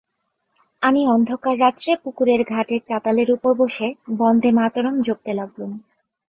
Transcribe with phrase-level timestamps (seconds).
[0.81, 3.87] আমি অন্ধকার-রাত্রে পুকুরের ঘাটের চাতালের উপর বসে
[4.19, 5.71] বন্দেমাতরং জপতে লাগলুম।